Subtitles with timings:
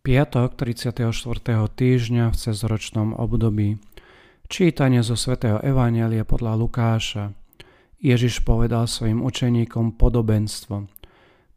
[0.00, 1.12] Piatok 34.
[1.76, 3.76] týždňa v cezročnom období.
[4.48, 7.36] Čítanie zo svätého Evanelia podľa Lukáša.
[8.00, 10.88] Ježiš povedal svojim učeníkom podobenstvo.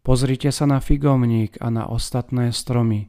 [0.04, 3.08] Pozrite sa na figovník a na ostatné stromy.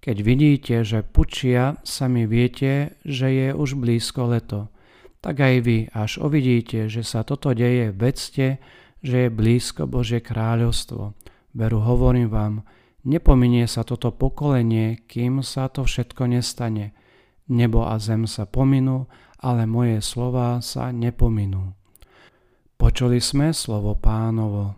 [0.00, 4.72] Keď vidíte, že pučia, sami viete, že je už blízko leto.
[5.20, 8.56] Tak aj vy, až uvidíte, že sa toto deje, vedzte,
[9.04, 11.12] že je blízko Božie kráľovstvo.
[11.52, 12.64] Veru hovorím vám,
[13.00, 16.92] Nepominie sa toto pokolenie, kým sa to všetko nestane.
[17.48, 19.08] Nebo a zem sa pominú,
[19.40, 21.72] ale moje slova sa nepominú.
[22.76, 24.76] Počuli sme slovo pánovo.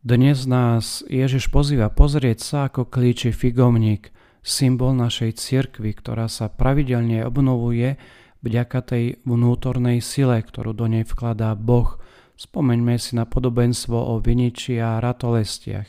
[0.00, 7.26] Dnes nás Ježiš pozýva pozrieť sa, ako klíči figovník, symbol našej cirkvy, ktorá sa pravidelne
[7.26, 8.00] obnovuje
[8.40, 12.00] vďaka tej vnútornej sile, ktorú do nej vkladá Boh.
[12.40, 15.86] Spomeňme si na podobenstvo o viniči a ratolestiach.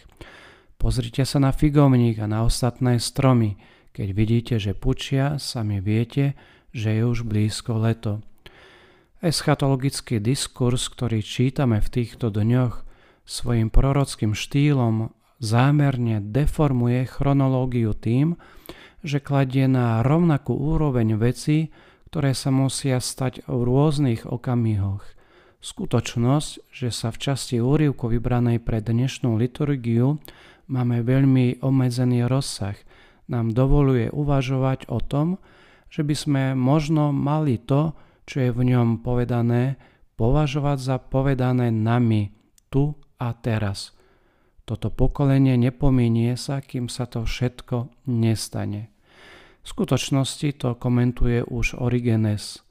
[0.82, 3.54] Pozrite sa na figovník a na ostatné stromy.
[3.94, 6.34] Keď vidíte, že pučia, sami viete,
[6.74, 8.26] že je už blízko leto.
[9.22, 12.82] Eschatologický diskurs, ktorý čítame v týchto dňoch,
[13.30, 18.42] svojim prorockým štýlom zámerne deformuje chronológiu tým,
[19.06, 21.70] že kladie na rovnakú úroveň veci,
[22.10, 25.06] ktoré sa musia stať v rôznych okamihoch.
[25.62, 30.18] Skutočnosť, že sa v časti úrivku vybranej pre dnešnú liturgiu
[30.72, 32.80] máme veľmi obmedzený rozsah,
[33.28, 35.36] nám dovoluje uvažovať o tom,
[35.92, 37.92] že by sme možno mali to,
[38.24, 39.76] čo je v ňom povedané,
[40.16, 42.32] považovať za povedané nami,
[42.72, 43.92] tu a teraz.
[44.64, 48.88] Toto pokolenie nepominie sa, kým sa to všetko nestane.
[49.62, 52.64] V skutočnosti to komentuje už Origenes.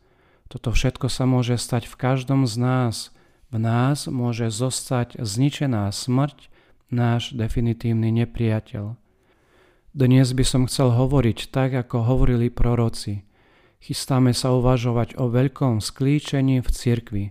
[0.50, 2.94] Toto všetko sa môže stať v každom z nás.
[3.54, 6.49] V nás môže zostať zničená smrť,
[6.91, 8.98] náš definitívny nepriateľ.
[9.91, 13.27] Dnes by som chcel hovoriť tak, ako hovorili proroci.
[13.82, 17.25] Chystáme sa uvažovať o veľkom sklíčení v cirkvi.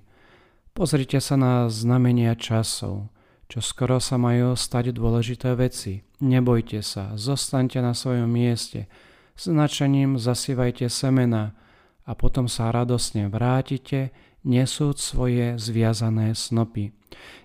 [0.75, 3.11] Pozrite sa na znamenia časov,
[3.47, 6.03] čo skoro sa majú stať dôležité veci.
[6.19, 8.91] Nebojte sa, zostaňte na svojom mieste,
[9.39, 11.55] značením zasývajte semena
[12.03, 14.11] a potom sa radosne vrátite,
[14.43, 16.98] nesúť svoje zviazané snopy.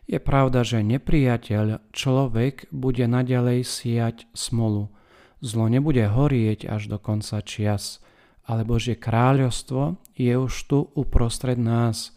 [0.05, 4.93] Je pravda, že nepriateľ, človek, bude naďalej siať smolu.
[5.41, 8.05] Zlo nebude horieť až do konca čias,
[8.45, 12.13] ale Božie kráľovstvo je už tu uprostred nás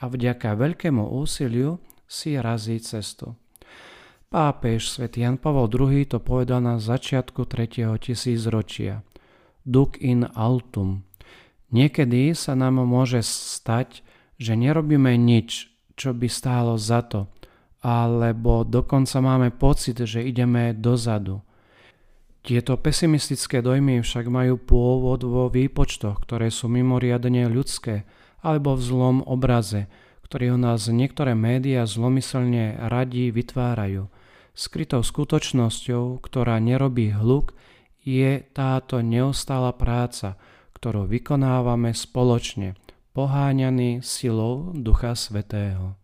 [0.00, 3.36] a vďaka veľkému úsiliu si razí cestu.
[4.30, 7.98] Pápež svätý Jan Pavel II to povedal na začiatku 3.
[7.98, 9.02] tisícročia.
[9.66, 11.02] Duc in altum.
[11.70, 14.02] Niekedy sa nám môže stať,
[14.38, 15.69] že nerobíme nič,
[16.00, 17.28] čo by stálo za to,
[17.84, 21.44] alebo dokonca máme pocit, že ideme dozadu.
[22.40, 28.08] Tieto pesimistické dojmy však majú pôvod vo výpočtoch, ktoré sú mimoriadne ľudské,
[28.40, 29.92] alebo v zlom obraze,
[30.24, 34.08] ktorý u nás niektoré médiá zlomyselne radí vytvárajú.
[34.56, 37.52] Skrytou skutočnosťou, ktorá nerobí hluk,
[38.00, 40.40] je táto neustála práca,
[40.72, 42.72] ktorú vykonávame spoločne–
[43.12, 45.94] poháňaný silou Ducha Svetého.